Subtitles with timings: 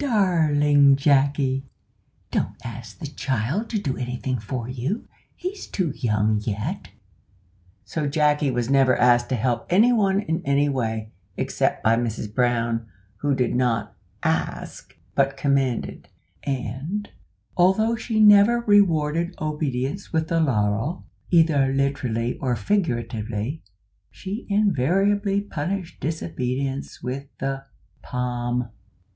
[0.00, 1.66] "Darling Jacky!
[2.30, 6.90] don't ask the child to do anything for you he's too young yet."
[7.84, 12.32] So Jacky was never asked to help any one in any way, except by Mrs
[12.32, 16.06] Brown, who did not "ask," but commanded,
[16.44, 17.10] and,
[17.56, 23.64] although she never rewarded obedience with the laurel, either literally or figuratively,
[24.12, 27.64] she invariably punished disobedience with the
[28.00, 28.70] palm.